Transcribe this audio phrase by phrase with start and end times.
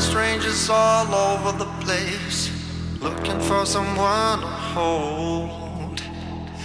[0.00, 2.50] strangers all over the place,
[3.00, 6.02] looking for someone to hold.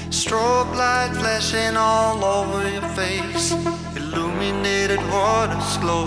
[0.09, 3.51] Strobe light flashing all over your face,
[3.95, 6.05] illuminated waters glow.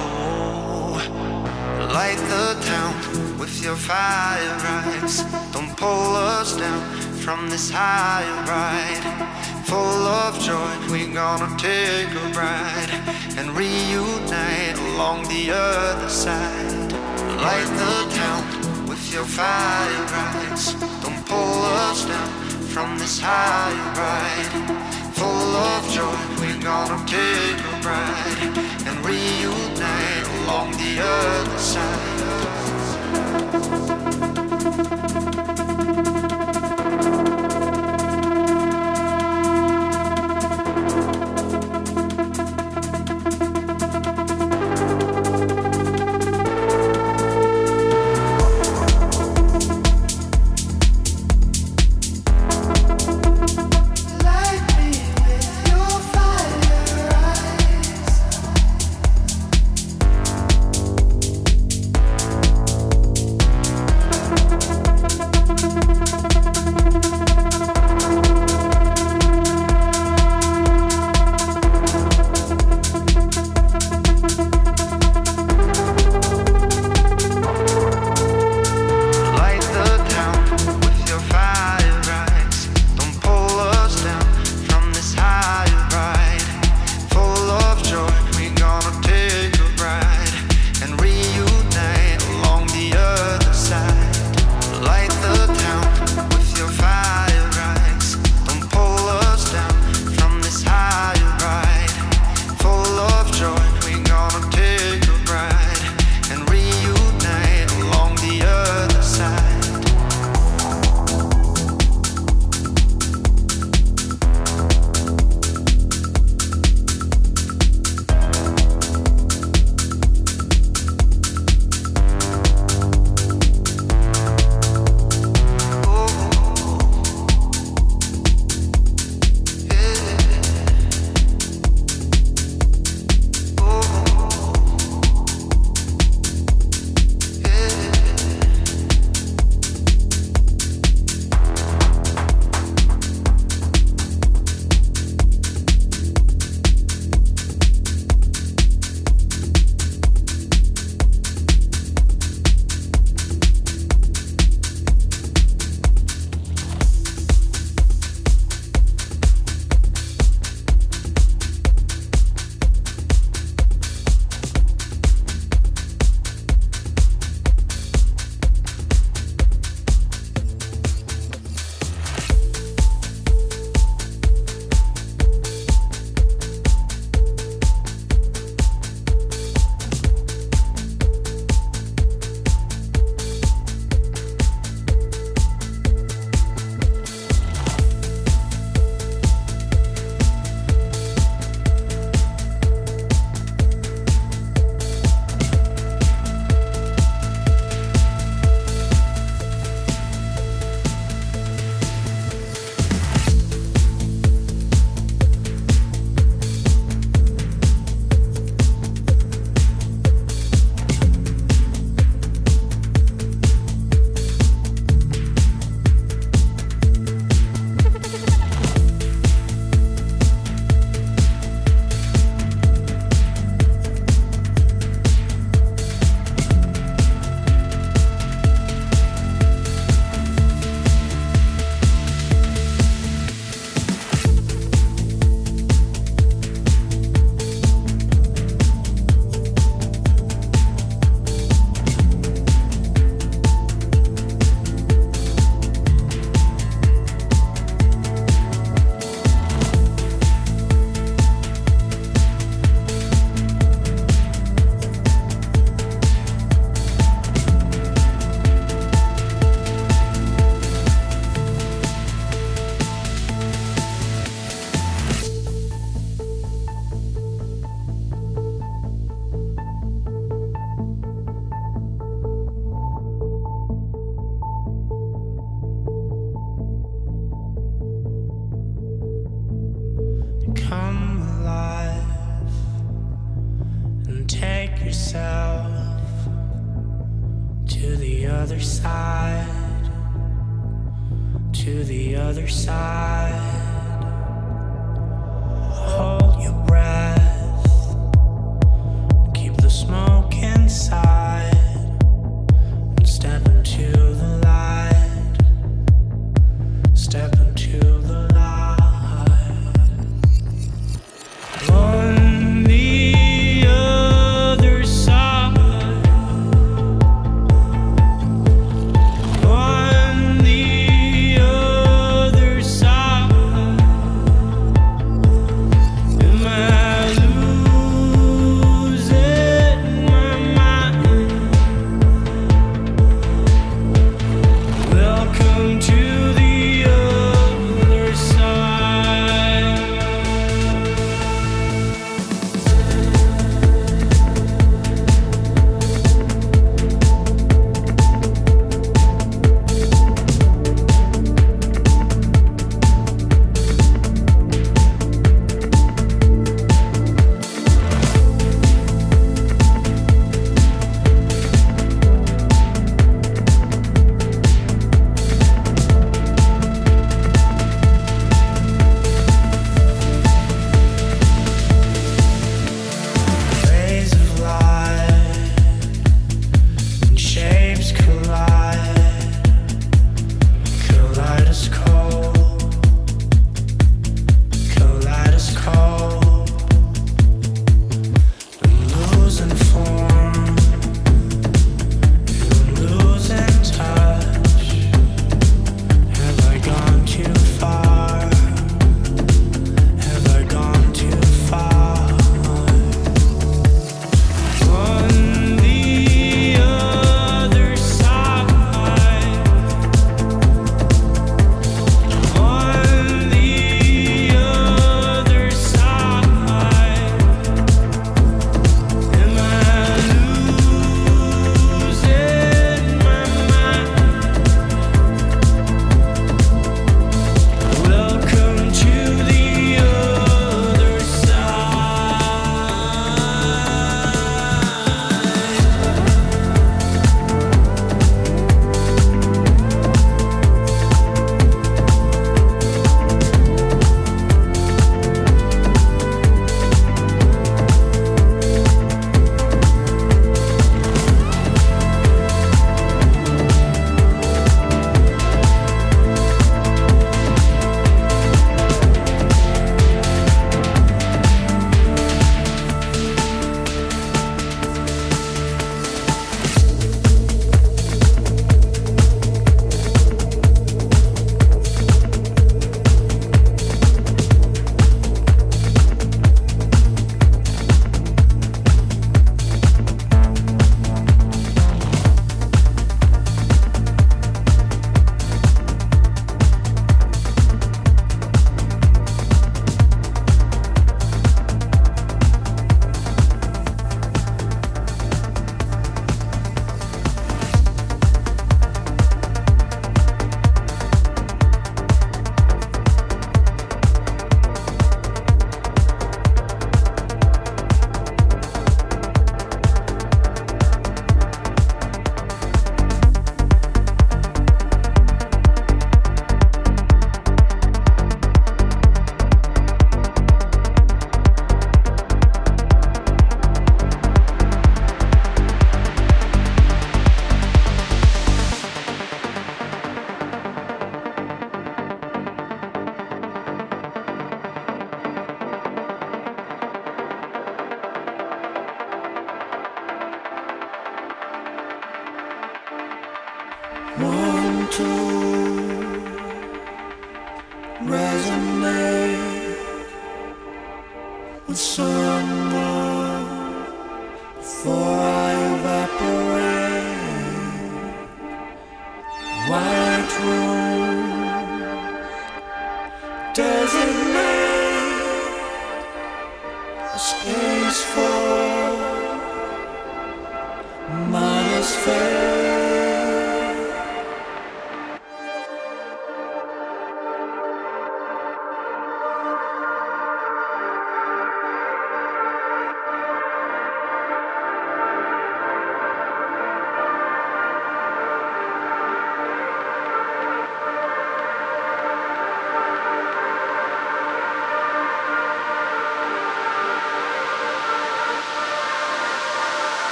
[1.92, 5.22] Light the town with your fire eyes.
[5.52, 6.80] Don't pull us down
[7.24, 9.04] from this high ride.
[9.66, 12.90] Full of joy, we're gonna take a ride
[13.36, 16.81] and reunite along the other side
[17.42, 18.42] light the town
[18.86, 20.74] with your fire eyes.
[21.02, 22.30] Don't pull us down
[22.74, 24.50] from this high ride.
[25.18, 28.42] Full of joy, we're gonna take a ride
[28.86, 32.21] and reunite along the other side.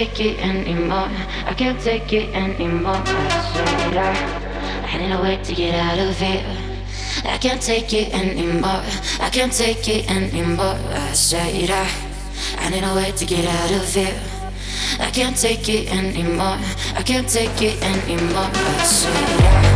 [0.00, 1.10] Take it anymore.
[1.44, 3.02] I can't take it anymore.
[3.04, 6.42] I I, I need a way to get out of here.
[7.24, 8.82] I can't take it anymore.
[9.20, 10.78] I can't take it anymore.
[10.88, 11.86] I said I,
[12.56, 14.18] I need a way to get out of here.
[14.98, 16.58] I can't take it anymore.
[16.96, 18.50] I can't take it anymore.
[18.54, 19.69] I said I.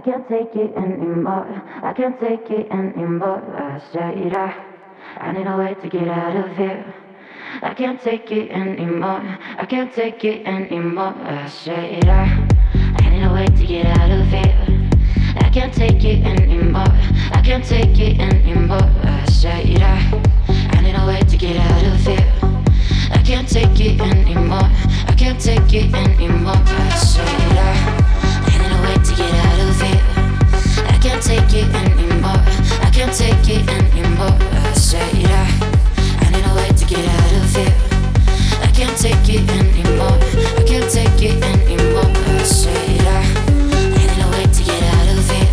[0.00, 1.46] can't take it anymore.
[1.82, 3.42] I can't take it anymore.
[3.54, 4.64] I said I,
[5.18, 6.94] I need a way to get out of here.
[7.62, 9.20] I can't take it anymore.
[9.58, 11.14] I can't take it anymore.
[11.18, 12.48] I said I,
[12.98, 14.88] I need a way to get out of here.
[15.36, 16.88] I can't take it anymore.
[17.32, 18.78] I can't take it anymore.
[19.04, 22.32] I said I, I need a way to get out of here.
[23.12, 24.70] I can't take it anymore.
[25.08, 26.54] I can't take it anymore.
[26.56, 27.99] I said I, I
[31.20, 32.40] can't take it anymore.
[32.80, 34.40] I can't take it anymore.
[38.62, 40.16] I can't take it anymore.
[40.56, 41.42] I can't take it.
[41.42, 41.56] I
[43.96, 45.52] need a way to get out of here.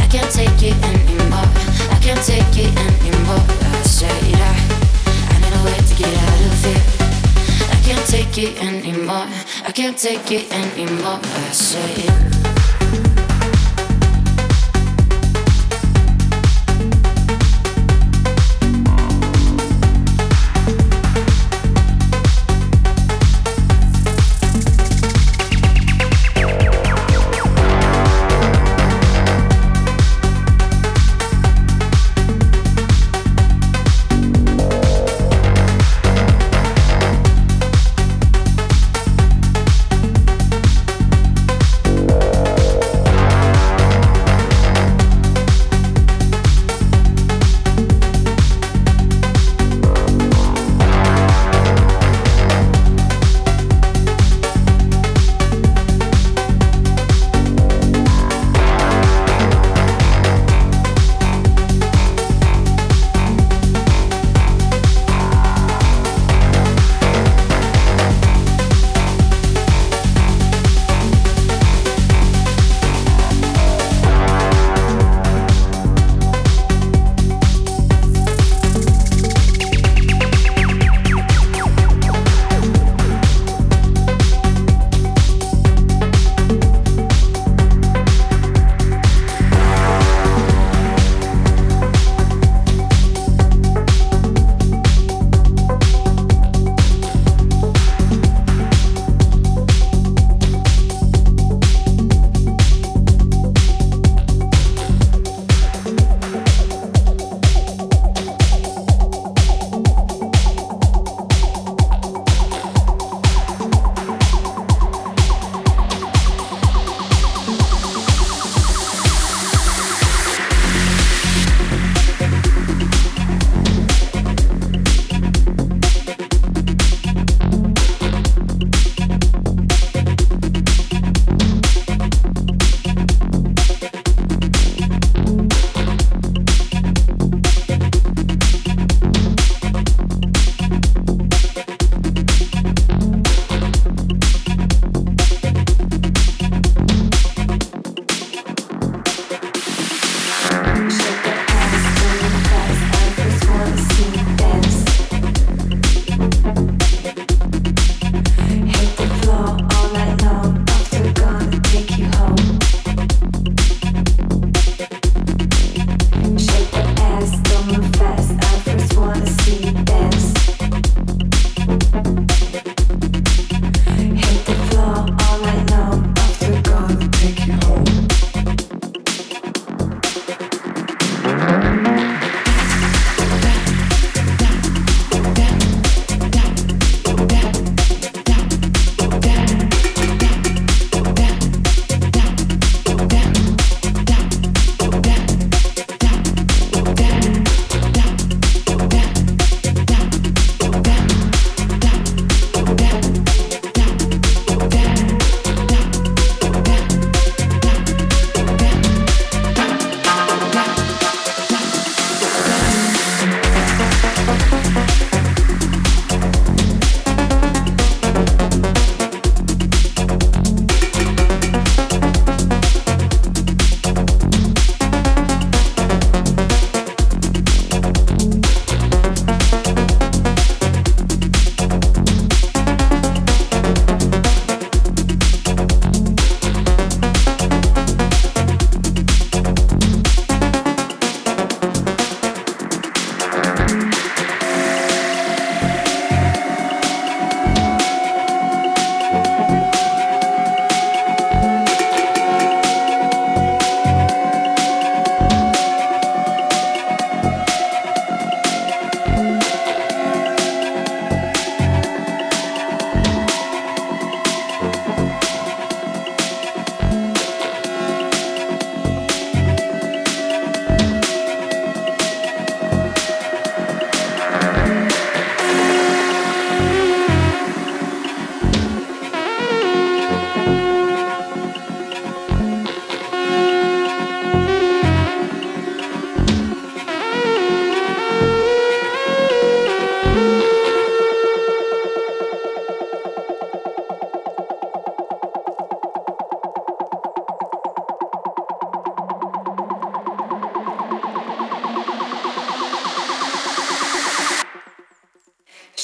[0.00, 1.48] I can't take it anymore.
[1.92, 3.44] I can't take it anymore.
[3.60, 4.56] I said I,
[5.28, 6.84] I need a way to get out of here.
[7.68, 9.28] I can't take it anymore.
[9.62, 11.20] I can't take it anymore.
[11.22, 11.50] I.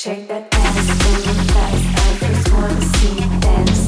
[0.06, 0.88] Shake that ass,
[1.26, 2.22] move fast.
[2.22, 3.85] I just wanna see you dance.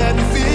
[0.00, 0.49] hadn't feel